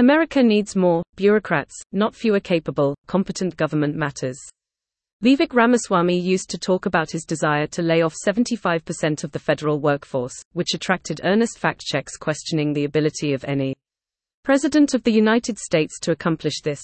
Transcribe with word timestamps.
America 0.00 0.42
needs 0.42 0.74
more 0.74 1.02
bureaucrats, 1.16 1.74
not 1.92 2.14
fewer 2.14 2.40
capable, 2.40 2.96
competent 3.06 3.54
government 3.58 3.94
matters. 3.94 4.40
Vivek 5.22 5.52
Ramaswamy 5.52 6.18
used 6.18 6.48
to 6.48 6.56
talk 6.56 6.86
about 6.86 7.10
his 7.10 7.26
desire 7.26 7.66
to 7.66 7.82
lay 7.82 8.00
off 8.00 8.14
75% 8.26 9.24
of 9.24 9.32
the 9.32 9.38
federal 9.38 9.78
workforce, 9.78 10.32
which 10.54 10.72
attracted 10.72 11.20
earnest 11.22 11.58
fact 11.58 11.82
checks 11.82 12.16
questioning 12.16 12.72
the 12.72 12.84
ability 12.84 13.34
of 13.34 13.44
any 13.44 13.74
president 14.42 14.94
of 14.94 15.02
the 15.02 15.12
United 15.12 15.58
States 15.58 16.00
to 16.00 16.12
accomplish 16.12 16.62
this. 16.62 16.80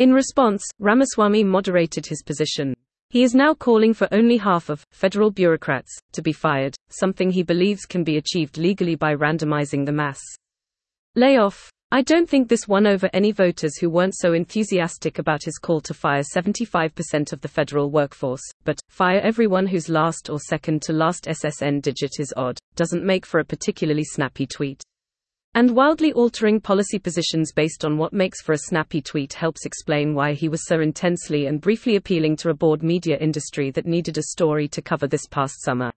In 0.00 0.12
response, 0.12 0.64
Ramaswamy 0.80 1.44
moderated 1.44 2.04
his 2.04 2.24
position. 2.24 2.74
He 3.10 3.22
is 3.22 3.32
now 3.32 3.54
calling 3.54 3.94
for 3.94 4.08
only 4.10 4.38
half 4.38 4.70
of 4.70 4.84
federal 4.90 5.30
bureaucrats 5.30 5.96
to 6.14 6.20
be 6.20 6.32
fired, 6.32 6.74
something 6.88 7.30
he 7.30 7.44
believes 7.44 7.86
can 7.86 8.02
be 8.02 8.16
achieved 8.16 8.58
legally 8.58 8.96
by 8.96 9.14
randomizing 9.14 9.86
the 9.86 9.92
mass 9.92 10.20
layoff. 11.14 11.70
I 11.92 12.02
don't 12.02 12.28
think 12.28 12.48
this 12.48 12.66
won 12.66 12.84
over 12.84 13.08
any 13.12 13.30
voters 13.30 13.76
who 13.78 13.88
weren't 13.88 14.16
so 14.16 14.32
enthusiastic 14.32 15.20
about 15.20 15.44
his 15.44 15.56
call 15.56 15.80
to 15.82 15.94
fire 15.94 16.22
75% 16.22 17.32
of 17.32 17.40
the 17.40 17.46
federal 17.46 17.92
workforce, 17.92 18.42
but 18.64 18.80
fire 18.88 19.20
everyone 19.20 19.68
whose 19.68 19.88
last 19.88 20.28
or 20.28 20.40
second 20.40 20.82
to 20.82 20.92
last 20.92 21.26
SSN 21.26 21.82
digit 21.82 22.18
is 22.18 22.34
odd 22.36 22.58
doesn't 22.74 23.04
make 23.04 23.24
for 23.24 23.38
a 23.38 23.44
particularly 23.44 24.02
snappy 24.02 24.48
tweet. 24.48 24.82
And 25.54 25.76
wildly 25.76 26.12
altering 26.12 26.60
policy 26.60 26.98
positions 26.98 27.52
based 27.52 27.84
on 27.84 27.96
what 27.96 28.12
makes 28.12 28.42
for 28.42 28.52
a 28.52 28.58
snappy 28.58 29.00
tweet 29.00 29.32
helps 29.32 29.64
explain 29.64 30.12
why 30.12 30.32
he 30.32 30.48
was 30.48 30.66
so 30.66 30.80
intensely 30.80 31.46
and 31.46 31.60
briefly 31.60 31.94
appealing 31.94 32.34
to 32.38 32.50
a 32.50 32.54
bored 32.54 32.82
media 32.82 33.16
industry 33.18 33.70
that 33.70 33.86
needed 33.86 34.18
a 34.18 34.24
story 34.24 34.66
to 34.68 34.82
cover 34.82 35.06
this 35.06 35.26
past 35.28 35.62
summer. 35.62 35.92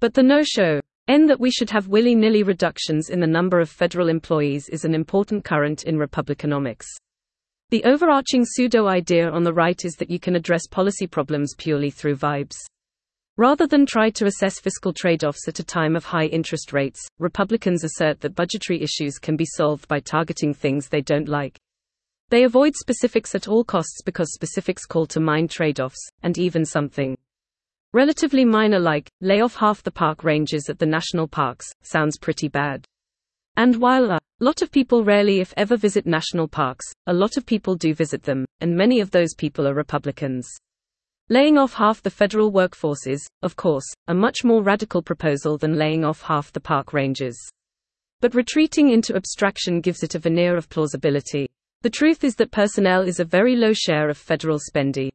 But 0.00 0.12
the 0.12 0.22
no 0.22 0.42
show 0.42 0.80
N 1.06 1.26
that 1.26 1.38
we 1.38 1.50
should 1.50 1.68
have 1.68 1.88
willy-nilly 1.88 2.44
reductions 2.44 3.10
in 3.10 3.20
the 3.20 3.26
number 3.26 3.60
of 3.60 3.68
federal 3.68 4.08
employees 4.08 4.70
is 4.70 4.86
an 4.86 4.94
important 4.94 5.44
current 5.44 5.84
in 5.84 5.98
Republicanomics. 5.98 6.86
The 7.68 7.84
overarching 7.84 8.46
pseudo-idea 8.46 9.30
on 9.30 9.42
the 9.42 9.52
right 9.52 9.78
is 9.84 9.96
that 9.96 10.10
you 10.10 10.18
can 10.18 10.34
address 10.34 10.66
policy 10.66 11.06
problems 11.06 11.54
purely 11.58 11.90
through 11.90 12.16
vibes. 12.16 12.56
Rather 13.36 13.66
than 13.66 13.84
try 13.84 14.08
to 14.08 14.24
assess 14.24 14.58
fiscal 14.58 14.94
trade-offs 14.94 15.46
at 15.46 15.58
a 15.58 15.64
time 15.64 15.94
of 15.94 16.06
high 16.06 16.24
interest 16.24 16.72
rates, 16.72 17.06
Republicans 17.18 17.84
assert 17.84 18.20
that 18.20 18.34
budgetary 18.34 18.80
issues 18.80 19.18
can 19.18 19.36
be 19.36 19.44
solved 19.44 19.86
by 19.88 20.00
targeting 20.00 20.54
things 20.54 20.88
they 20.88 21.02
don't 21.02 21.28
like. 21.28 21.58
They 22.30 22.44
avoid 22.44 22.74
specifics 22.76 23.34
at 23.34 23.46
all 23.46 23.62
costs 23.62 24.00
because 24.06 24.32
specifics 24.32 24.86
call 24.86 25.04
to 25.08 25.20
mind 25.20 25.50
trade-offs, 25.50 26.00
and 26.22 26.38
even 26.38 26.64
something 26.64 27.14
Relatively 27.94 28.44
minor 28.44 28.80
like, 28.80 29.08
lay 29.20 29.40
off 29.40 29.54
half 29.54 29.84
the 29.84 29.90
park 29.92 30.24
rangers 30.24 30.68
at 30.68 30.80
the 30.80 30.84
national 30.84 31.28
parks, 31.28 31.70
sounds 31.82 32.18
pretty 32.18 32.48
bad. 32.48 32.84
And 33.56 33.76
while 33.76 34.10
a 34.10 34.18
lot 34.40 34.62
of 34.62 34.72
people 34.72 35.04
rarely 35.04 35.38
if 35.38 35.54
ever 35.56 35.76
visit 35.76 36.04
national 36.04 36.48
parks, 36.48 36.84
a 37.06 37.12
lot 37.12 37.36
of 37.36 37.46
people 37.46 37.76
do 37.76 37.94
visit 37.94 38.24
them, 38.24 38.46
and 38.60 38.74
many 38.74 38.98
of 38.98 39.12
those 39.12 39.32
people 39.34 39.68
are 39.68 39.74
Republicans. 39.74 40.50
Laying 41.28 41.56
off 41.56 41.74
half 41.74 42.02
the 42.02 42.10
federal 42.10 42.50
workforce 42.50 43.06
is, 43.06 43.24
of 43.42 43.54
course, 43.54 43.86
a 44.08 44.12
much 44.12 44.42
more 44.42 44.64
radical 44.64 45.00
proposal 45.00 45.56
than 45.56 45.78
laying 45.78 46.04
off 46.04 46.20
half 46.20 46.50
the 46.50 46.58
park 46.58 46.92
rangers. 46.92 47.38
But 48.20 48.34
retreating 48.34 48.90
into 48.90 49.14
abstraction 49.14 49.80
gives 49.80 50.02
it 50.02 50.16
a 50.16 50.18
veneer 50.18 50.56
of 50.56 50.68
plausibility. 50.68 51.48
The 51.82 51.90
truth 51.90 52.24
is 52.24 52.34
that 52.36 52.50
personnel 52.50 53.02
is 53.02 53.20
a 53.20 53.24
very 53.24 53.54
low 53.54 53.72
share 53.72 54.08
of 54.08 54.18
federal 54.18 54.58
spending. 54.58 55.12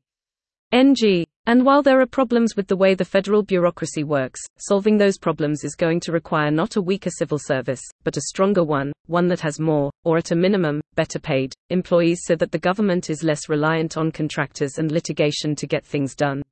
NG. 0.72 1.26
And 1.50 1.66
while 1.66 1.82
there 1.82 2.00
are 2.00 2.06
problems 2.06 2.56
with 2.56 2.68
the 2.68 2.76
way 2.76 2.94
the 2.94 3.04
federal 3.04 3.42
bureaucracy 3.42 4.04
works, 4.04 4.40
solving 4.60 5.00
those 5.00 5.18
problems 5.18 5.64
is 5.64 5.74
going 5.74 6.00
to 6.02 6.12
require 6.12 6.52
not 6.52 6.76
a 6.76 6.82
weaker 6.82 7.10
civil 7.10 7.40
service, 7.40 7.82
but 8.04 8.18
a 8.18 8.22
stronger 8.22 8.64
one, 8.64 8.94
one 9.08 9.28
that 9.30 9.40
has 9.40 9.60
more, 9.60 9.90
or 10.04 10.18
at 10.18 10.30
a 10.30 10.36
minimum, 10.36 10.80
better 10.94 11.18
paid, 11.18 11.56
employees 11.72 12.22
so 12.24 12.36
that 12.36 12.52
the 12.52 12.60
government 12.60 13.10
is 13.10 13.24
less 13.24 13.50
reliant 13.50 13.98
on 13.98 14.12
contractors 14.12 14.78
and 14.78 14.92
litigation 14.92 15.56
to 15.56 15.66
get 15.66 15.84
things 15.84 16.14
done. 16.14 16.44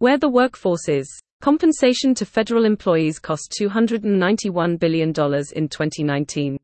Where 0.00 0.18
the 0.18 0.28
workforce 0.28 0.86
is. 0.86 1.08
Compensation 1.40 2.14
to 2.16 2.26
federal 2.26 2.66
employees 2.66 3.18
cost 3.18 3.56
$291 3.58 4.78
billion 4.78 5.08
in 5.08 5.68
2019. 5.70 6.58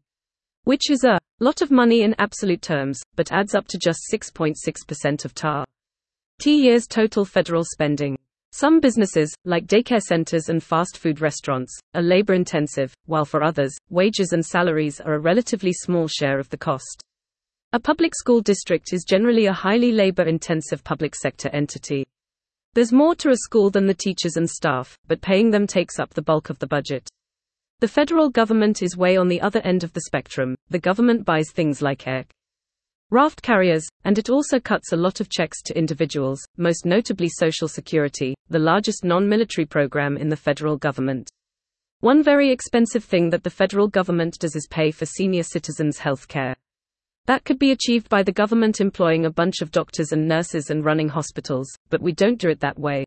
Which 0.64 0.90
is 0.90 1.04
a 1.04 1.18
lot 1.40 1.62
of 1.62 1.70
money 1.70 2.02
in 2.02 2.14
absolute 2.18 2.60
terms, 2.60 3.00
but 3.16 3.32
adds 3.32 3.54
up 3.54 3.66
to 3.68 3.78
just 3.78 4.00
6.6% 4.12 5.24
of 5.24 5.32
TAR. 5.32 5.64
T 6.42 6.60
years 6.60 6.88
total 6.88 7.24
federal 7.24 7.62
spending. 7.62 8.18
Some 8.50 8.80
businesses, 8.80 9.32
like 9.44 9.68
daycare 9.68 10.02
centers 10.02 10.48
and 10.48 10.60
fast 10.60 10.98
food 10.98 11.20
restaurants, 11.20 11.72
are 11.94 12.02
labor 12.02 12.34
intensive, 12.34 12.92
while 13.06 13.24
for 13.24 13.44
others, 13.44 13.72
wages 13.90 14.32
and 14.32 14.44
salaries 14.44 15.00
are 15.00 15.14
a 15.14 15.20
relatively 15.20 15.72
small 15.72 16.08
share 16.08 16.40
of 16.40 16.48
the 16.48 16.56
cost. 16.56 17.00
A 17.72 17.78
public 17.78 18.12
school 18.16 18.40
district 18.40 18.92
is 18.92 19.04
generally 19.08 19.46
a 19.46 19.52
highly 19.52 19.92
labor 19.92 20.24
intensive 20.24 20.82
public 20.82 21.14
sector 21.14 21.48
entity. 21.50 22.04
There's 22.74 22.92
more 22.92 23.14
to 23.14 23.30
a 23.30 23.36
school 23.36 23.70
than 23.70 23.86
the 23.86 23.94
teachers 23.94 24.36
and 24.36 24.50
staff, 24.50 24.98
but 25.06 25.20
paying 25.20 25.52
them 25.52 25.68
takes 25.68 26.00
up 26.00 26.12
the 26.12 26.22
bulk 26.22 26.50
of 26.50 26.58
the 26.58 26.66
budget. 26.66 27.08
The 27.78 27.86
federal 27.86 28.30
government 28.30 28.82
is 28.82 28.96
way 28.96 29.16
on 29.16 29.28
the 29.28 29.40
other 29.42 29.60
end 29.60 29.84
of 29.84 29.92
the 29.92 30.02
spectrum. 30.08 30.56
The 30.70 30.80
government 30.80 31.24
buys 31.24 31.52
things 31.52 31.80
like 31.80 32.08
air 32.08 32.24
raft 33.12 33.42
carriers, 33.42 33.86
and 34.04 34.16
it 34.16 34.30
also 34.30 34.58
cuts 34.58 34.92
a 34.92 34.96
lot 34.96 35.20
of 35.20 35.28
checks 35.28 35.60
to 35.60 35.76
individuals, 35.76 36.40
most 36.56 36.86
notably 36.86 37.28
Social 37.28 37.68
Security, 37.68 38.34
the 38.48 38.58
largest 38.58 39.04
non 39.04 39.28
military 39.28 39.66
program 39.66 40.16
in 40.16 40.30
the 40.30 40.36
federal 40.36 40.78
government. 40.78 41.28
One 42.00 42.22
very 42.22 42.50
expensive 42.50 43.04
thing 43.04 43.28
that 43.28 43.44
the 43.44 43.50
federal 43.50 43.86
government 43.86 44.38
does 44.40 44.56
is 44.56 44.66
pay 44.66 44.90
for 44.90 45.04
senior 45.04 45.42
citizens' 45.42 45.98
health 45.98 46.26
care. 46.26 46.56
That 47.26 47.44
could 47.44 47.58
be 47.58 47.70
achieved 47.70 48.08
by 48.08 48.22
the 48.22 48.32
government 48.32 48.80
employing 48.80 49.26
a 49.26 49.30
bunch 49.30 49.60
of 49.60 49.70
doctors 49.70 50.12
and 50.12 50.26
nurses 50.26 50.70
and 50.70 50.82
running 50.82 51.10
hospitals, 51.10 51.70
but 51.90 52.00
we 52.00 52.12
don't 52.12 52.40
do 52.40 52.48
it 52.48 52.60
that 52.60 52.78
way. 52.78 53.04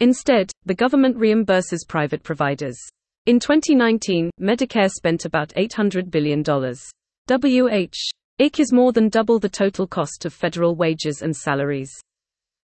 Instead, 0.00 0.50
the 0.64 0.74
government 0.74 1.16
reimburses 1.18 1.86
private 1.86 2.22
providers. 2.22 2.78
In 3.26 3.38
2019, 3.38 4.30
Medicare 4.40 4.90
spent 4.90 5.26
about 5.26 5.50
$800 5.50 6.10
billion. 6.10 6.42
WH 6.42 7.96
IC 8.38 8.60
is 8.60 8.70
more 8.70 8.92
than 8.92 9.08
double 9.08 9.38
the 9.38 9.48
total 9.48 9.86
cost 9.86 10.26
of 10.26 10.34
federal 10.34 10.76
wages 10.76 11.22
and 11.22 11.34
salaries. 11.34 11.90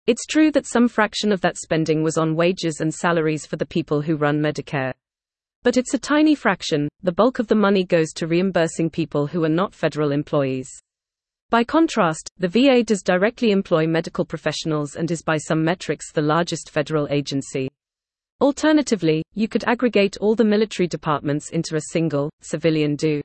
It's 0.06 0.26
true 0.26 0.50
that 0.50 0.66
some 0.66 0.86
fraction 0.86 1.32
of 1.32 1.40
that 1.40 1.56
spending 1.56 2.02
was 2.02 2.18
on 2.18 2.36
wages 2.36 2.80
and 2.80 2.92
salaries 2.92 3.46
for 3.46 3.56
the 3.56 3.64
people 3.64 4.02
who 4.02 4.16
run 4.16 4.38
Medicare. 4.38 4.92
But 5.62 5.78
it's 5.78 5.94
a 5.94 5.98
tiny 5.98 6.34
fraction, 6.34 6.88
the 7.02 7.10
bulk 7.10 7.38
of 7.38 7.46
the 7.46 7.54
money 7.54 7.84
goes 7.84 8.12
to 8.16 8.26
reimbursing 8.26 8.90
people 8.90 9.26
who 9.26 9.44
are 9.44 9.48
not 9.48 9.74
federal 9.74 10.12
employees. 10.12 10.68
By 11.48 11.64
contrast, 11.64 12.28
the 12.36 12.48
VA 12.48 12.82
does 12.82 13.02
directly 13.02 13.50
employ 13.50 13.86
medical 13.86 14.26
professionals 14.26 14.96
and 14.96 15.10
is 15.10 15.22
by 15.22 15.38
some 15.38 15.64
metrics 15.64 16.12
the 16.12 16.20
largest 16.20 16.68
federal 16.68 17.08
agency. 17.10 17.70
Alternatively, 18.42 19.22
you 19.32 19.48
could 19.48 19.64
aggregate 19.64 20.18
all 20.18 20.34
the 20.34 20.44
military 20.44 20.86
departments 20.86 21.48
into 21.48 21.76
a 21.76 21.92
single, 21.92 22.28
civilian 22.42 22.94
do. 22.94 23.22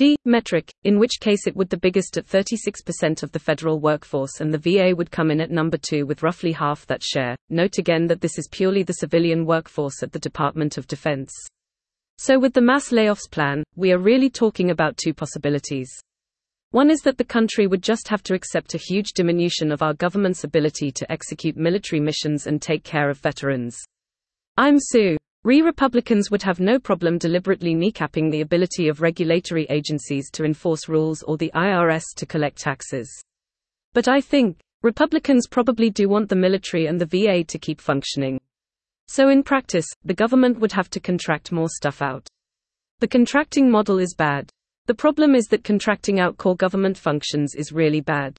D 0.00 0.16
metric, 0.24 0.72
in 0.84 0.98
which 0.98 1.20
case 1.20 1.46
it 1.46 1.54
would 1.54 1.68
the 1.68 1.76
biggest 1.76 2.16
at 2.16 2.24
36% 2.24 3.22
of 3.22 3.32
the 3.32 3.38
federal 3.38 3.80
workforce 3.80 4.40
and 4.40 4.50
the 4.50 4.56
VA 4.56 4.96
would 4.96 5.10
come 5.10 5.30
in 5.30 5.42
at 5.42 5.50
number 5.50 5.76
2 5.76 6.06
with 6.06 6.22
roughly 6.22 6.52
half 6.52 6.86
that 6.86 7.02
share. 7.02 7.36
Note 7.50 7.76
again 7.76 8.06
that 8.06 8.22
this 8.22 8.38
is 8.38 8.48
purely 8.50 8.82
the 8.82 8.94
civilian 8.94 9.44
workforce 9.44 10.02
at 10.02 10.10
the 10.10 10.18
Department 10.18 10.78
of 10.78 10.86
Defense. 10.86 11.30
So 12.16 12.38
with 12.38 12.54
the 12.54 12.62
mass 12.62 12.88
layoffs 12.88 13.30
plan, 13.30 13.62
we 13.76 13.92
are 13.92 13.98
really 13.98 14.30
talking 14.30 14.70
about 14.70 14.96
two 14.96 15.12
possibilities. 15.12 15.90
One 16.70 16.88
is 16.88 17.00
that 17.00 17.18
the 17.18 17.22
country 17.24 17.66
would 17.66 17.82
just 17.82 18.08
have 18.08 18.22
to 18.22 18.34
accept 18.34 18.72
a 18.72 18.78
huge 18.78 19.12
diminution 19.12 19.70
of 19.70 19.82
our 19.82 19.92
government's 19.92 20.44
ability 20.44 20.92
to 20.92 21.12
execute 21.12 21.58
military 21.58 22.00
missions 22.00 22.46
and 22.46 22.62
take 22.62 22.84
care 22.84 23.10
of 23.10 23.18
veterans. 23.18 23.76
I'm 24.56 24.78
Sue. 24.78 25.18
Re 25.42 25.62
Republicans 25.62 26.30
would 26.30 26.42
have 26.42 26.60
no 26.60 26.78
problem 26.78 27.16
deliberately 27.16 27.74
kneecapping 27.74 28.30
the 28.30 28.42
ability 28.42 28.88
of 28.88 29.00
regulatory 29.00 29.66
agencies 29.70 30.30
to 30.32 30.44
enforce 30.44 30.86
rules 30.86 31.22
or 31.22 31.38
the 31.38 31.50
IRS 31.54 32.04
to 32.16 32.26
collect 32.26 32.58
taxes. 32.58 33.10
But 33.94 34.06
I 34.06 34.20
think 34.20 34.58
Republicans 34.82 35.46
probably 35.46 35.88
do 35.88 36.10
want 36.10 36.28
the 36.28 36.36
military 36.36 36.88
and 36.88 37.00
the 37.00 37.06
VA 37.06 37.42
to 37.44 37.58
keep 37.58 37.80
functioning. 37.80 38.38
So 39.08 39.30
in 39.30 39.42
practice, 39.42 39.86
the 40.04 40.12
government 40.12 40.60
would 40.60 40.72
have 40.72 40.90
to 40.90 41.00
contract 41.00 41.52
more 41.52 41.70
stuff 41.70 42.02
out. 42.02 42.28
The 42.98 43.08
contracting 43.08 43.70
model 43.70 43.98
is 43.98 44.14
bad. 44.14 44.50
The 44.88 44.94
problem 44.94 45.34
is 45.34 45.46
that 45.46 45.64
contracting 45.64 46.20
out 46.20 46.36
core 46.36 46.54
government 46.54 46.98
functions 46.98 47.54
is 47.54 47.72
really 47.72 48.02
bad. 48.02 48.36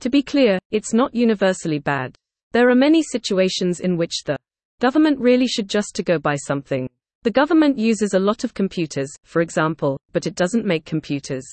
To 0.00 0.08
be 0.08 0.22
clear, 0.22 0.58
it's 0.70 0.94
not 0.94 1.14
universally 1.14 1.78
bad. 1.78 2.16
There 2.52 2.70
are 2.70 2.74
many 2.74 3.02
situations 3.02 3.80
in 3.80 3.98
which 3.98 4.24
the 4.24 4.38
Government 4.82 5.20
really 5.20 5.46
should 5.46 5.68
just 5.68 5.94
to 5.94 6.02
go 6.02 6.18
buy 6.18 6.34
something. 6.34 6.90
The 7.22 7.30
government 7.30 7.78
uses 7.78 8.14
a 8.14 8.18
lot 8.18 8.42
of 8.42 8.52
computers, 8.52 9.08
for 9.22 9.40
example, 9.40 9.96
but 10.12 10.26
it 10.26 10.34
doesn't 10.34 10.66
make 10.66 10.84
computers. 10.84 11.44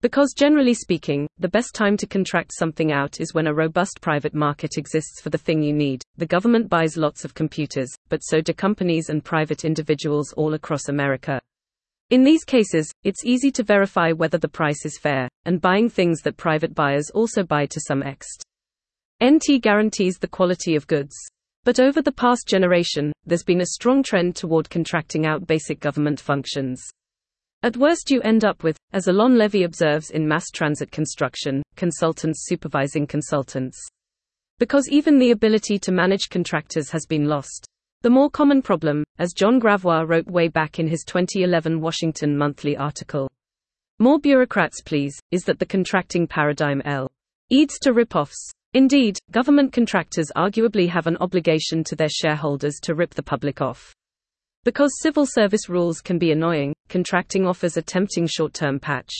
Because 0.00 0.32
generally 0.34 0.72
speaking, 0.72 1.28
the 1.38 1.50
best 1.50 1.74
time 1.74 1.98
to 1.98 2.06
contract 2.06 2.52
something 2.54 2.92
out 2.92 3.20
is 3.20 3.34
when 3.34 3.46
a 3.46 3.52
robust 3.52 4.00
private 4.00 4.34
market 4.34 4.78
exists 4.78 5.20
for 5.20 5.28
the 5.28 5.36
thing 5.36 5.62
you 5.62 5.74
need. 5.74 6.02
The 6.16 6.24
government 6.24 6.70
buys 6.70 6.96
lots 6.96 7.26
of 7.26 7.34
computers, 7.34 7.94
but 8.08 8.20
so 8.20 8.40
do 8.40 8.54
companies 8.54 9.10
and 9.10 9.22
private 9.22 9.66
individuals 9.66 10.32
all 10.32 10.54
across 10.54 10.88
America. 10.88 11.38
In 12.08 12.24
these 12.24 12.44
cases, 12.44 12.90
it's 13.04 13.26
easy 13.26 13.50
to 13.50 13.64
verify 13.64 14.12
whether 14.12 14.38
the 14.38 14.48
price 14.48 14.86
is 14.86 14.98
fair, 14.98 15.28
and 15.44 15.60
buying 15.60 15.90
things 15.90 16.22
that 16.22 16.38
private 16.38 16.74
buyers 16.74 17.10
also 17.12 17.42
buy 17.42 17.66
to 17.66 17.80
some 17.86 18.02
extent. 18.02 18.44
NT 19.22 19.60
guarantees 19.60 20.16
the 20.16 20.26
quality 20.26 20.74
of 20.74 20.86
goods. 20.86 21.14
But 21.66 21.80
over 21.80 22.00
the 22.00 22.12
past 22.12 22.46
generation, 22.46 23.10
there's 23.24 23.42
been 23.42 23.60
a 23.60 23.66
strong 23.66 24.04
trend 24.04 24.36
toward 24.36 24.70
contracting 24.70 25.26
out 25.26 25.48
basic 25.48 25.80
government 25.80 26.20
functions. 26.20 26.80
At 27.64 27.76
worst, 27.76 28.08
you 28.08 28.22
end 28.22 28.44
up 28.44 28.62
with, 28.62 28.78
as 28.92 29.08
Alon 29.08 29.36
Levy 29.36 29.64
observes 29.64 30.10
in 30.10 30.28
mass 30.28 30.48
transit 30.50 30.92
construction, 30.92 31.64
consultants 31.74 32.44
supervising 32.46 33.08
consultants. 33.08 33.76
Because 34.60 34.88
even 34.88 35.18
the 35.18 35.32
ability 35.32 35.80
to 35.80 35.90
manage 35.90 36.28
contractors 36.30 36.88
has 36.90 37.04
been 37.04 37.24
lost. 37.24 37.66
The 38.02 38.10
more 38.10 38.30
common 38.30 38.62
problem, 38.62 39.02
as 39.18 39.32
John 39.32 39.58
Gravois 39.58 40.08
wrote 40.08 40.28
way 40.28 40.46
back 40.46 40.78
in 40.78 40.86
his 40.86 41.02
2011 41.02 41.80
Washington 41.80 42.38
Monthly 42.38 42.76
article, 42.76 43.28
More 43.98 44.20
bureaucrats, 44.20 44.82
please, 44.82 45.18
is 45.32 45.42
that 45.46 45.58
the 45.58 45.66
contracting 45.66 46.28
paradigm 46.28 46.80
L. 46.84 47.10
Eads 47.50 47.80
to 47.80 47.92
rip-offs. 47.92 48.52
Indeed, 48.76 49.18
government 49.30 49.72
contractors 49.72 50.30
arguably 50.36 50.86
have 50.90 51.06
an 51.06 51.16
obligation 51.16 51.82
to 51.84 51.96
their 51.96 52.10
shareholders 52.10 52.74
to 52.82 52.94
rip 52.94 53.14
the 53.14 53.22
public 53.22 53.62
off. 53.62 53.94
Because 54.64 55.00
civil 55.00 55.24
service 55.24 55.70
rules 55.70 56.02
can 56.02 56.18
be 56.18 56.30
annoying, 56.30 56.74
contracting 56.90 57.46
offers 57.46 57.78
a 57.78 57.82
tempting 57.82 58.26
short 58.26 58.52
term 58.52 58.78
patch. 58.78 59.14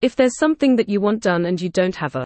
If 0.00 0.16
there's 0.16 0.36
something 0.36 0.74
that 0.74 0.88
you 0.88 1.00
want 1.00 1.22
done 1.22 1.46
and 1.46 1.60
you 1.60 1.68
don't 1.68 1.94
have 1.94 2.16
a 2.16 2.24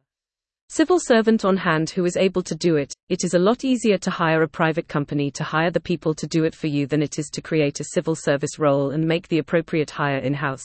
civil 0.70 0.99
servant 0.99 1.44
on 1.44 1.58
hand 1.58 1.91
who 1.91 2.06
is 2.06 2.17
able 2.17 2.43
to 2.44 2.55
do 2.55 2.76
it, 2.76 2.94
it 3.11 3.23
is 3.23 3.35
a 3.35 3.38
lot 3.38 3.62
easier 3.62 3.99
to 3.99 4.11
hire 4.11 4.41
a 4.41 4.49
private 4.49 4.88
company 4.88 5.31
to 5.32 5.44
hire 5.44 5.70
the 5.70 5.79
people 5.79 6.14
to 6.14 6.26
do 6.26 6.44
it 6.44 6.55
for 6.55 6.69
you 6.69 6.87
than 6.87 7.03
it 7.03 7.19
is 7.19 7.29
to 7.35 7.43
create 7.43 7.81
a 7.81 7.91
civil 7.93 8.14
service 8.14 8.58
role 8.58 8.93
and 8.93 9.06
make 9.06 9.29
the 9.29 9.41
appropriate 9.41 9.91
hire 9.91 10.20
in 10.20 10.32
house. 10.32 10.64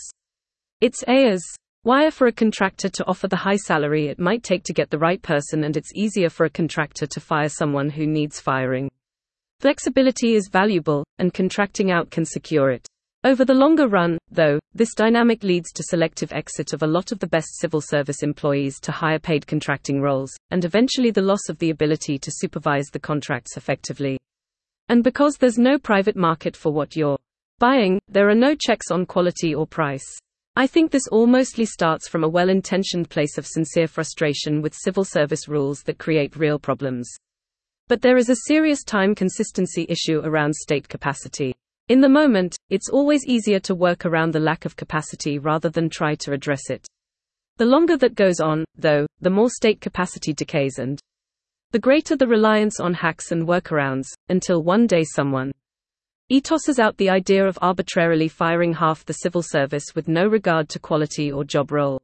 It's 0.79 1.03
a 1.09 1.31
as 1.31 1.43
wire 1.83 2.11
for 2.11 2.27
a 2.27 2.31
contractor 2.31 2.89
to 2.89 3.05
offer 3.07 3.27
the 3.27 3.35
high 3.35 3.55
salary 3.55 4.07
it 4.07 4.19
might 4.19 4.43
take 4.43 4.63
to 4.63 4.73
get 4.73 4.89
the 4.89 4.99
right 4.99 5.21
person, 5.21 5.63
and 5.63 5.75
it's 5.75 5.95
easier 5.95 6.29
for 6.29 6.45
a 6.45 6.49
contractor 6.49 7.07
to 7.07 7.19
fire 7.19 7.49
someone 7.49 7.89
who 7.89 8.05
needs 8.05 8.39
firing. 8.39 8.89
Flexibility 9.59 10.35
is 10.35 10.49
valuable, 10.51 11.03
and 11.17 11.33
contracting 11.33 11.91
out 11.91 12.11
can 12.11 12.25
secure 12.25 12.69
it. 12.69 12.87
Over 13.23 13.45
the 13.45 13.53
longer 13.53 13.87
run, 13.87 14.17
though, 14.31 14.59
this 14.73 14.95
dynamic 14.95 15.43
leads 15.43 15.71
to 15.73 15.83
selective 15.83 16.31
exit 16.33 16.73
of 16.73 16.81
a 16.81 16.87
lot 16.87 17.11
of 17.11 17.19
the 17.19 17.27
best 17.27 17.59
civil 17.59 17.79
service 17.79 18.23
employees 18.23 18.79
to 18.79 18.91
higher 18.91 19.19
paid 19.19 19.45
contracting 19.45 20.01
roles, 20.01 20.31
and 20.49 20.65
eventually 20.65 21.11
the 21.11 21.21
loss 21.21 21.47
of 21.47 21.59
the 21.59 21.69
ability 21.69 22.17
to 22.17 22.31
supervise 22.31 22.87
the 22.91 22.99
contracts 22.99 23.57
effectively. 23.57 24.19
And 24.89 25.03
because 25.03 25.37
there's 25.37 25.59
no 25.59 25.77
private 25.77 26.15
market 26.15 26.57
for 26.57 26.71
what 26.71 26.95
you're 26.95 27.19
buying, 27.59 27.99
there 28.07 28.29
are 28.29 28.35
no 28.35 28.55
checks 28.55 28.89
on 28.89 29.05
quality 29.05 29.53
or 29.53 29.67
price. 29.67 30.19
I 30.55 30.67
think 30.67 30.91
this 30.91 31.07
all 31.07 31.27
mostly 31.27 31.63
starts 31.63 32.09
from 32.09 32.25
a 32.25 32.29
well 32.29 32.49
intentioned 32.49 33.09
place 33.09 33.37
of 33.37 33.47
sincere 33.47 33.87
frustration 33.87 34.61
with 34.61 34.75
civil 34.75 35.05
service 35.05 35.47
rules 35.47 35.81
that 35.83 35.97
create 35.97 36.35
real 36.35 36.59
problems. 36.59 37.09
But 37.87 38.01
there 38.01 38.17
is 38.17 38.29
a 38.29 38.35
serious 38.47 38.83
time 38.83 39.15
consistency 39.15 39.85
issue 39.87 40.19
around 40.23 40.53
state 40.53 40.89
capacity. 40.89 41.53
In 41.87 42.01
the 42.01 42.09
moment, 42.09 42.57
it's 42.69 42.89
always 42.89 43.25
easier 43.25 43.61
to 43.61 43.75
work 43.75 44.05
around 44.05 44.33
the 44.33 44.41
lack 44.41 44.65
of 44.65 44.75
capacity 44.75 45.39
rather 45.39 45.69
than 45.69 45.89
try 45.89 46.15
to 46.15 46.33
address 46.33 46.69
it. 46.69 46.85
The 47.55 47.65
longer 47.65 47.95
that 47.97 48.15
goes 48.15 48.41
on, 48.41 48.65
though, 48.75 49.07
the 49.21 49.29
more 49.29 49.49
state 49.49 49.79
capacity 49.79 50.33
decays 50.33 50.79
and 50.79 50.99
the 51.71 51.79
greater 51.79 52.17
the 52.17 52.27
reliance 52.27 52.81
on 52.81 52.93
hacks 52.93 53.31
and 53.31 53.47
workarounds, 53.47 54.07
until 54.27 54.63
one 54.63 54.85
day 54.85 55.05
someone 55.05 55.53
e 56.31 56.39
tosses 56.39 56.79
out 56.79 56.95
the 56.95 57.09
idea 57.09 57.45
of 57.45 57.59
arbitrarily 57.61 58.29
firing 58.29 58.73
half 58.73 59.03
the 59.03 59.11
civil 59.15 59.43
service 59.43 59.83
with 59.93 60.07
no 60.07 60.25
regard 60.25 60.69
to 60.69 60.79
quality 60.79 61.29
or 61.29 61.43
job 61.43 61.73
role. 61.73 62.01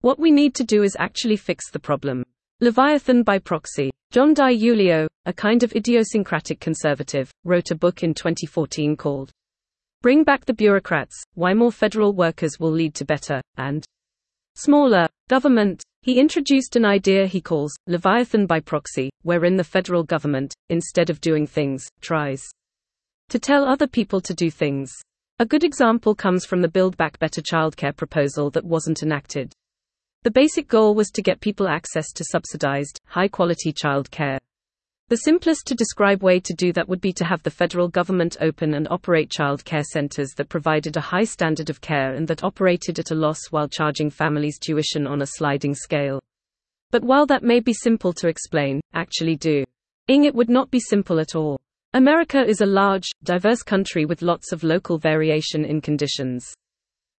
What 0.00 0.18
we 0.18 0.32
need 0.32 0.56
to 0.56 0.64
do 0.64 0.82
is 0.82 0.96
actually 0.98 1.36
fix 1.36 1.70
the 1.70 1.78
problem. 1.78 2.24
Leviathan 2.60 3.22
by 3.22 3.38
proxy. 3.38 3.92
John 4.10 4.34
DiIulio, 4.34 5.06
a 5.26 5.32
kind 5.32 5.62
of 5.62 5.76
idiosyncratic 5.76 6.58
conservative, 6.58 7.30
wrote 7.44 7.70
a 7.70 7.76
book 7.76 8.02
in 8.02 8.14
2014 8.14 8.96
called 8.96 9.30
Bring 10.00 10.24
Back 10.24 10.44
the 10.44 10.54
Bureaucrats 10.54 11.22
Why 11.34 11.54
More 11.54 11.70
Federal 11.70 12.14
Workers 12.14 12.58
Will 12.58 12.72
Lead 12.72 12.96
to 12.96 13.04
Better, 13.04 13.40
and 13.58 13.84
Smaller 14.56 15.06
Government. 15.28 15.84
He 16.00 16.18
introduced 16.18 16.74
an 16.74 16.84
idea 16.84 17.28
he 17.28 17.40
calls 17.40 17.72
Leviathan 17.86 18.46
by 18.46 18.58
proxy, 18.58 19.10
wherein 19.22 19.54
the 19.54 19.62
federal 19.62 20.02
government, 20.02 20.52
instead 20.68 21.10
of 21.10 21.20
doing 21.20 21.46
things, 21.46 21.86
tries 22.00 22.42
to 23.32 23.38
tell 23.38 23.64
other 23.64 23.86
people 23.86 24.20
to 24.20 24.34
do 24.34 24.50
things. 24.50 24.92
A 25.38 25.46
good 25.46 25.64
example 25.64 26.14
comes 26.14 26.44
from 26.44 26.60
the 26.60 26.68
Build 26.68 26.98
Back 26.98 27.18
Better 27.18 27.40
childcare 27.40 27.96
proposal 27.96 28.50
that 28.50 28.62
wasn't 28.62 29.02
enacted. 29.02 29.54
The 30.22 30.30
basic 30.30 30.68
goal 30.68 30.94
was 30.94 31.08
to 31.12 31.22
get 31.22 31.40
people 31.40 31.66
access 31.66 32.12
to 32.12 32.24
subsidized, 32.24 33.00
high 33.06 33.28
quality 33.28 33.72
childcare. 33.72 34.36
The 35.08 35.16
simplest 35.16 35.66
to 35.68 35.74
describe 35.74 36.22
way 36.22 36.40
to 36.40 36.52
do 36.52 36.74
that 36.74 36.90
would 36.90 37.00
be 37.00 37.14
to 37.14 37.24
have 37.24 37.42
the 37.42 37.50
federal 37.50 37.88
government 37.88 38.36
open 38.42 38.74
and 38.74 38.86
operate 38.90 39.30
child 39.30 39.64
care 39.64 39.82
centers 39.82 40.32
that 40.36 40.50
provided 40.50 40.98
a 40.98 41.00
high 41.00 41.24
standard 41.24 41.70
of 41.70 41.80
care 41.80 42.12
and 42.12 42.28
that 42.28 42.44
operated 42.44 42.98
at 42.98 43.12
a 43.12 43.14
loss 43.14 43.46
while 43.48 43.66
charging 43.66 44.10
families 44.10 44.58
tuition 44.58 45.06
on 45.06 45.22
a 45.22 45.26
sliding 45.26 45.74
scale. 45.74 46.20
But 46.90 47.02
while 47.02 47.24
that 47.28 47.42
may 47.42 47.60
be 47.60 47.72
simple 47.72 48.12
to 48.12 48.28
explain, 48.28 48.82
actually 48.92 49.36
do. 49.36 49.64
Ing 50.06 50.24
it 50.24 50.34
would 50.34 50.50
not 50.50 50.70
be 50.70 50.80
simple 50.80 51.18
at 51.18 51.34
all. 51.34 51.58
America 51.94 52.42
is 52.42 52.62
a 52.62 52.66
large, 52.66 53.10
diverse 53.22 53.62
country 53.62 54.06
with 54.06 54.22
lots 54.22 54.50
of 54.50 54.62
local 54.62 54.96
variation 54.96 55.62
in 55.62 55.78
conditions. 55.78 56.54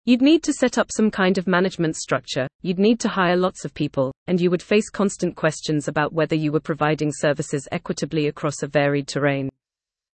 You'd 0.06 0.24
need 0.24 0.42
to 0.46 0.52
set 0.52 0.80
up 0.80 0.90
some 0.92 1.12
kind 1.12 1.38
of 1.38 1.46
management 1.46 1.96
structure, 1.96 2.48
you'd 2.64 2.80
need 2.80 3.00
to 3.02 3.08
hire 3.08 3.38
lots 3.38 3.66
of 3.66 3.76
people, 3.76 4.12
and 4.26 4.42
you 4.42 4.50
would 4.50 4.64
face 4.64 4.90
constant 4.90 5.36
questions 5.36 5.88
about 5.88 6.12
whether 6.12 6.36
you 6.36 6.52
were 6.52 6.60
providing 6.60 7.12
services 7.14 7.68
equitably 7.72 8.30
across 8.30 8.64
a 8.64 8.68
varied 8.68 9.08
terrain. 9.08 9.48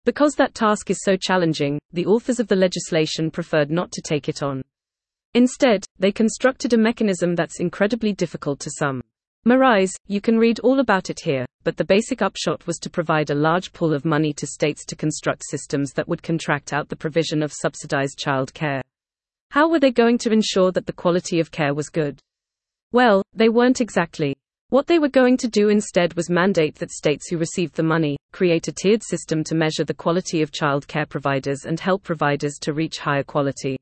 Because 0.05 0.33
that 0.37 0.55
task 0.55 0.89
is 0.89 1.03
so 1.03 1.15
challenging, 1.15 1.77
the 1.93 2.07
authors 2.07 2.39
of 2.39 2.47
the 2.47 2.55
legislation 2.55 3.29
preferred 3.29 3.69
not 3.69 3.91
to 3.91 4.01
take 4.01 4.27
it 4.27 4.41
on. 4.41 4.63
Instead, 5.35 5.85
they 5.99 6.11
constructed 6.11 6.73
a 6.73 6.79
mechanism 6.79 7.35
that's 7.35 7.59
incredibly 7.59 8.11
difficult 8.11 8.59
to 8.61 8.71
some. 8.71 9.03
Marais, 9.47 9.87
you 10.07 10.19
can 10.19 10.37
read 10.37 10.59
all 10.59 10.81
about 10.81 11.09
it 11.09 11.21
here, 11.21 11.45
but 11.63 11.77
the 11.77 11.85
basic 11.85 12.21
upshot 12.21 12.67
was 12.67 12.77
to 12.79 12.89
provide 12.89 13.29
a 13.29 13.33
large 13.33 13.71
pool 13.71 13.93
of 13.93 14.03
money 14.03 14.33
to 14.33 14.45
states 14.45 14.83
to 14.83 14.93
construct 14.93 15.41
systems 15.49 15.93
that 15.93 16.05
would 16.09 16.21
contract 16.21 16.73
out 16.73 16.89
the 16.89 16.97
provision 16.97 17.41
of 17.41 17.53
subsidized 17.53 18.17
child 18.17 18.53
care. 18.53 18.81
How 19.51 19.69
were 19.69 19.79
they 19.79 19.91
going 19.91 20.17
to 20.17 20.33
ensure 20.33 20.73
that 20.73 20.85
the 20.85 20.91
quality 20.91 21.39
of 21.39 21.49
care 21.49 21.73
was 21.73 21.87
good? 21.87 22.19
Well, 22.91 23.23
they 23.33 23.47
weren't 23.47 23.79
exactly. 23.79 24.35
What 24.67 24.85
they 24.85 24.99
were 24.99 25.07
going 25.07 25.37
to 25.37 25.47
do 25.47 25.69
instead 25.69 26.13
was 26.15 26.29
mandate 26.29 26.75
that 26.79 26.91
states 26.91 27.29
who 27.29 27.37
received 27.37 27.75
the 27.75 27.83
money 27.83 28.17
create 28.33 28.67
a 28.67 28.73
tiered 28.73 29.01
system 29.01 29.45
to 29.45 29.55
measure 29.55 29.85
the 29.85 29.93
quality 29.93 30.41
of 30.41 30.51
child 30.51 30.85
care 30.89 31.05
providers 31.05 31.63
and 31.63 31.79
help 31.79 32.03
providers 32.03 32.57
to 32.63 32.73
reach 32.73 32.99
higher 32.99 33.23
quality 33.23 33.77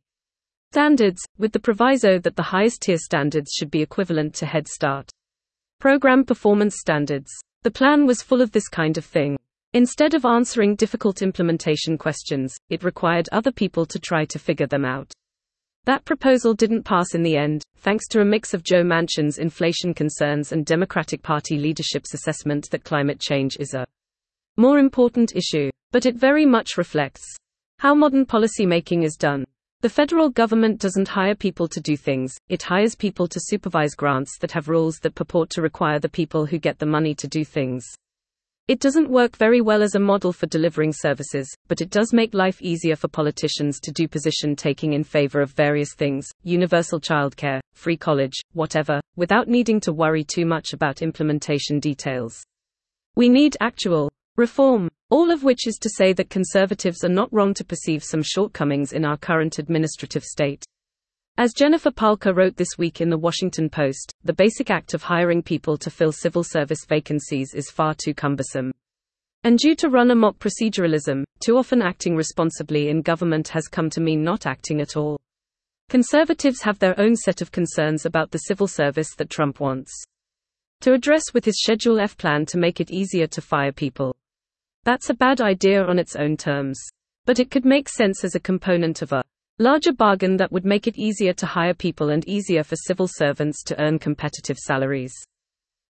standards, 0.74 1.24
with 1.40 1.52
the 1.54 1.60
proviso 1.60 2.20
that 2.20 2.36
the 2.36 2.44
highest 2.44 2.84
tier 2.84 3.00
standards 3.00 3.50
should 3.52 3.72
be 3.72 3.82
equivalent 3.82 4.36
to 4.36 4.46
Head 4.46 4.68
Start 4.68 5.10
program 5.80 6.24
performance 6.24 6.78
standards. 6.80 7.32
The 7.64 7.72
plan 7.72 8.06
was 8.06 8.22
full 8.22 8.42
of 8.42 8.52
this 8.52 8.68
kind 8.68 8.98
of 8.98 9.06
thing. 9.06 9.38
Instead 9.74 10.14
of 10.14 10.26
answering 10.26 10.76
difficult 10.76 11.22
implementation 11.22 11.98
questions, 11.98 12.56
it 12.70 12.84
required 12.84 13.28
other 13.32 13.52
people 13.52 13.86
to 13.88 14.00
try 14.00 14.24
to 14.26 14.40
figure 14.40 14.68
them 14.68 14.86
out. 14.86 15.12
That 15.86 16.06
proposal 16.06 16.54
didn't 16.54 16.84
pass 16.84 17.14
in 17.14 17.24
the 17.24 17.38
end, 17.38 17.64
thanks 17.78 18.08
to 18.08 18.22
a 18.22 18.26
mix 18.26 18.54
of 18.54 18.64
Joe 18.64 18.84
Manchin's 18.84 19.38
inflation 19.38 19.94
concerns 19.94 20.52
and 20.52 20.66
Democratic 20.66 21.22
Party 21.22 21.58
leadership's 21.60 22.14
assessment 22.14 22.70
that 22.72 22.84
climate 22.84 23.20
change 23.20 23.58
is 23.60 23.74
a 23.74 23.86
more 24.58 24.80
important 24.80 25.36
issue. 25.36 25.70
But 25.92 26.06
it 26.06 26.16
very 26.16 26.46
much 26.46 26.78
reflects 26.78 27.24
how 27.80 27.94
modern 27.94 28.26
policymaking 28.26 29.04
is 29.04 29.16
done. 29.16 29.46
The 29.86 29.90
federal 29.90 30.32
government 30.32 30.80
doesn't 30.80 31.10
hire 31.10 31.36
people 31.36 31.68
to 31.68 31.80
do 31.80 31.96
things, 31.96 32.34
it 32.50 32.64
hires 32.64 32.96
people 32.96 33.28
to 33.28 33.40
supervise 33.40 33.94
grants 33.94 34.40
that 34.40 34.52
have 34.54 34.68
rules 34.68 34.98
that 35.04 35.14
purport 35.14 35.52
to 35.52 35.62
require 35.62 36.00
the 36.00 36.10
people 36.10 36.48
who 36.48 36.58
get 36.58 36.80
the 36.80 36.88
money 36.88 37.14
to 37.14 37.28
do 37.28 37.46
things. 37.46 37.86
It 38.68 38.80
doesn't 38.80 39.12
work 39.12 39.38
very 39.38 39.62
well 39.62 39.84
as 39.84 39.94
a 39.94 40.00
model 40.00 40.34
for 40.34 40.48
delivering 40.48 40.92
services, 40.92 41.48
but 41.68 41.82
it 41.82 41.92
does 41.92 42.14
make 42.14 42.34
life 42.34 42.60
easier 42.64 42.96
for 42.96 43.10
politicians 43.10 43.80
to 43.82 43.92
do 43.92 44.08
position 44.08 44.56
taking 44.56 44.94
in 44.94 45.04
favor 45.04 45.40
of 45.40 45.52
various 45.52 45.94
things 45.94 46.32
universal 46.42 47.00
childcare, 47.00 47.60
free 47.74 47.96
college, 47.96 48.40
whatever, 48.54 49.00
without 49.18 49.48
needing 49.48 49.80
to 49.82 49.94
worry 49.94 50.24
too 50.24 50.48
much 50.48 50.74
about 50.74 51.04
implementation 51.04 51.80
details. 51.80 52.44
We 53.16 53.30
need 53.30 53.56
actual 53.62 54.10
reform, 54.38 54.90
all 55.10 55.32
of 55.32 55.44
which 55.44 55.68
is 55.68 55.78
to 55.78 55.90
say 55.90 56.14
that 56.14 56.30
conservatives 56.30 57.04
are 57.04 57.10
not 57.10 57.32
wrong 57.32 57.54
to 57.54 57.64
perceive 57.64 58.04
some 58.04 58.22
shortcomings 58.24 58.92
in 58.92 59.06
our 59.06 59.18
current 59.18 59.60
administrative 59.60 60.24
state. 60.24 60.64
As 61.38 61.54
Jennifer 61.54 61.92
Pahlka 61.92 62.36
wrote 62.36 62.56
this 62.56 62.78
week 62.78 63.02
in 63.02 63.10
the 63.10 63.18
Washington 63.18 63.70
Post, 63.70 64.14
the 64.24 64.34
basic 64.34 64.70
act 64.70 64.94
of 64.94 65.04
hiring 65.04 65.44
people 65.44 65.78
to 65.78 65.90
fill 65.90 66.12
civil 66.12 66.44
service 66.44 66.86
vacancies 66.88 67.54
is 67.54 67.70
far 67.70 67.94
too 67.94 68.14
cumbersome. 68.14 68.72
And 69.44 69.60
due 69.60 69.76
to 69.76 69.90
run 69.90 70.12
amok 70.12 70.40
proceduralism, 70.40 71.24
too 71.40 71.58
often 71.58 71.82
acting 71.82 72.16
responsibly 72.16 72.90
in 72.90 73.02
government 73.02 73.50
has 73.50 73.68
come 73.68 73.90
to 73.92 74.02
mean 74.02 74.24
not 74.24 74.46
acting 74.46 74.82
at 74.82 74.96
all. 74.96 75.20
Conservatives 75.90 76.62
have 76.62 76.80
their 76.80 77.00
own 77.00 77.16
set 77.16 77.42
of 77.42 77.52
concerns 77.52 78.06
about 78.06 78.32
the 78.32 78.40
civil 78.40 78.68
service 78.68 79.14
that 79.18 79.30
Trump 79.30 79.60
wants 79.60 79.92
to 80.82 80.94
address 80.94 81.34
with 81.34 81.46
his 81.46 81.62
Schedule 81.62 82.00
F 82.00 82.18
plan 82.18 82.46
to 82.48 82.58
make 82.58 82.80
it 82.80 82.92
easier 82.92 83.28
to 83.28 83.42
fire 83.42 83.72
people. 83.72 84.16
That's 84.86 85.10
a 85.10 85.16
bad 85.16 85.42
idea 85.42 85.84
on 85.84 85.98
its 85.98 86.16
own 86.16 86.38
terms. 86.38 86.80
But 87.26 87.40
it 87.40 87.50
could 87.50 87.66
make 87.66 87.90
sense 87.90 88.24
as 88.24 88.36
a 88.36 88.40
component 88.40 89.02
of 89.02 89.14
a 89.14 89.24
larger 89.58 89.92
bargain 89.92 90.38
that 90.38 90.52
would 90.52 90.64
make 90.64 90.86
it 90.86 90.96
easier 90.96 91.34
to 91.34 91.48
hire 91.48 91.74
people 91.74 92.12
and 92.12 92.28
easier 92.30 92.64
for 92.64 92.76
civil 92.76 93.08
servants 93.08 93.64
to 93.64 93.82
earn 93.82 93.98
competitive 93.98 94.58
salaries. 94.58 95.12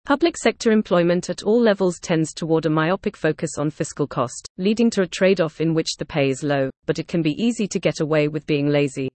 Public 0.04 0.36
sector 0.36 0.70
employment 0.70 1.28
at 1.28 1.42
all 1.42 1.60
levels 1.60 1.98
tends 1.98 2.32
toward 2.32 2.66
a 2.66 2.70
myopic 2.70 3.16
focus 3.16 3.58
on 3.58 3.68
fiscal 3.68 4.06
cost, 4.06 4.46
leading 4.58 4.90
to 4.90 5.02
a 5.02 5.08
trade 5.08 5.40
off 5.40 5.60
in 5.60 5.74
which 5.74 5.96
the 5.98 6.04
pay 6.04 6.28
is 6.28 6.44
low, 6.44 6.70
but 6.86 7.00
it 7.00 7.08
can 7.08 7.20
be 7.20 7.42
easy 7.42 7.66
to 7.66 7.80
get 7.80 8.00
away 8.00 8.28
with 8.28 8.46
being 8.46 8.68
lazy. 8.68 9.10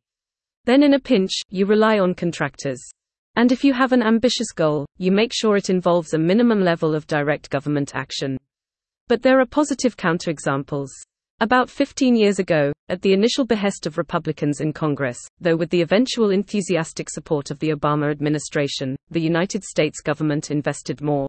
Then, 0.66 0.84
in 0.84 0.96
a 0.96 1.00
pinch, 1.00 1.32
you 1.50 1.66
rely 1.66 2.00
on 2.00 2.16
contractors. 2.16 2.82
And 3.38 3.54
if 3.54 3.64
you 3.64 3.74
have 3.74 3.94
an 3.94 4.04
ambitious 4.04 4.52
goal, 4.52 4.86
you 4.98 5.14
make 5.14 5.32
sure 5.34 5.56
it 5.56 5.70
involves 5.70 6.14
a 6.14 6.18
minimum 6.18 6.62
level 6.62 6.96
of 6.96 7.08
direct 7.08 7.50
government 7.50 7.96
action. 7.96 8.38
But 9.10 9.24
there 9.24 9.40
are 9.40 9.46
positive 9.48 9.98
counterexamples. 9.98 10.90
About 11.40 11.68
15 11.68 12.16
years 12.16 12.38
ago, 12.38 12.72
at 12.90 13.02
the 13.02 13.12
initial 13.12 13.44
behest 13.44 13.88
of 13.88 13.98
Republicans 13.98 14.62
in 14.62 14.72
Congress, 14.72 15.18
though 15.42 15.56
with 15.56 15.72
the 15.72 15.82
eventual 15.82 16.30
enthusiastic 16.30 17.10
support 17.10 17.50
of 17.50 17.58
the 17.58 17.72
Obama 17.72 18.12
administration, 18.12 18.96
the 19.10 19.20
United 19.20 19.64
States 19.64 20.00
government 20.02 20.52
invested 20.52 21.02
more 21.02 21.28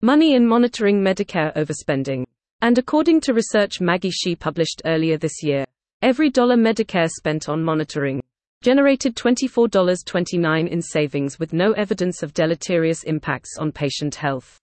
money 0.00 0.34
in 0.34 0.46
monitoring 0.46 1.02
Medicare 1.02 1.54
overspending. 1.54 2.24
And 2.62 2.78
according 2.78 3.20
to 3.22 3.34
research 3.34 3.78
Maggie 3.78 4.10
Shi 4.10 4.34
published 4.34 4.80
earlier 4.86 5.18
this 5.18 5.42
year, 5.42 5.66
every 6.00 6.30
dollar 6.30 6.56
Medicare 6.56 7.10
spent 7.10 7.46
on 7.46 7.62
monitoring 7.62 8.22
generated 8.62 9.16
$24.29 9.16 10.68
in 10.68 10.80
savings 10.80 11.38
with 11.38 11.52
no 11.52 11.72
evidence 11.72 12.22
of 12.22 12.32
deleterious 12.32 13.02
impacts 13.02 13.58
on 13.58 13.70
patient 13.70 14.14
health. 14.14 14.61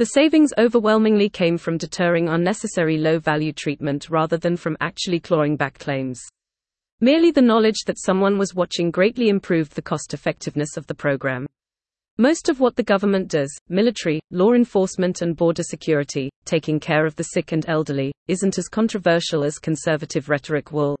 The 0.00 0.06
savings 0.06 0.54
overwhelmingly 0.56 1.28
came 1.28 1.58
from 1.58 1.76
deterring 1.76 2.30
unnecessary 2.30 2.96
low 2.96 3.18
value 3.18 3.52
treatment 3.52 4.08
rather 4.08 4.38
than 4.38 4.56
from 4.56 4.78
actually 4.80 5.20
clawing 5.20 5.56
back 5.56 5.78
claims. 5.78 6.22
Merely 7.02 7.30
the 7.30 7.42
knowledge 7.42 7.84
that 7.84 8.00
someone 8.00 8.38
was 8.38 8.54
watching 8.54 8.90
greatly 8.90 9.28
improved 9.28 9.74
the 9.74 9.82
cost 9.82 10.14
effectiveness 10.14 10.78
of 10.78 10.86
the 10.86 10.94
program. 10.94 11.46
Most 12.16 12.48
of 12.48 12.60
what 12.60 12.76
the 12.76 12.82
government 12.82 13.28
does, 13.28 13.54
military, 13.68 14.20
law 14.30 14.54
enforcement, 14.54 15.20
and 15.20 15.36
border 15.36 15.62
security, 15.62 16.30
taking 16.46 16.80
care 16.80 17.04
of 17.04 17.14
the 17.16 17.24
sick 17.24 17.52
and 17.52 17.68
elderly, 17.68 18.10
isn't 18.26 18.56
as 18.56 18.68
controversial 18.68 19.44
as 19.44 19.58
conservative 19.58 20.30
rhetoric 20.30 20.72
will 20.72 20.96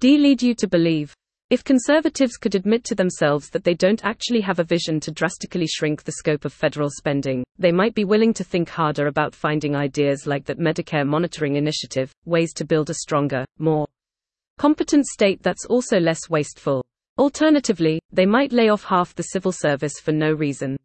D 0.00 0.18
lead 0.18 0.42
you 0.42 0.52
to 0.56 0.66
believe. 0.66 1.14
If 1.48 1.62
conservatives 1.62 2.38
could 2.38 2.56
admit 2.56 2.82
to 2.86 2.96
themselves 2.96 3.50
that 3.50 3.62
they 3.62 3.74
don't 3.74 4.04
actually 4.04 4.40
have 4.40 4.58
a 4.58 4.64
vision 4.64 4.98
to 4.98 5.12
drastically 5.12 5.68
shrink 5.68 6.02
the 6.02 6.10
scope 6.10 6.44
of 6.44 6.52
federal 6.52 6.90
spending, 6.90 7.44
they 7.56 7.70
might 7.70 7.94
be 7.94 8.04
willing 8.04 8.34
to 8.34 8.42
think 8.42 8.68
harder 8.68 9.06
about 9.06 9.32
finding 9.32 9.76
ideas 9.76 10.26
like 10.26 10.44
that 10.46 10.58
Medicare 10.58 11.06
monitoring 11.06 11.54
initiative, 11.54 12.12
ways 12.24 12.52
to 12.54 12.64
build 12.64 12.90
a 12.90 12.94
stronger, 12.94 13.44
more 13.60 13.86
competent 14.58 15.06
state 15.06 15.40
that's 15.40 15.66
also 15.66 16.00
less 16.00 16.28
wasteful. 16.28 16.84
Alternatively, 17.16 18.00
they 18.10 18.26
might 18.26 18.52
lay 18.52 18.68
off 18.68 18.82
half 18.82 19.14
the 19.14 19.22
civil 19.22 19.52
service 19.52 20.00
for 20.02 20.10
no 20.10 20.32
reason. 20.32 20.76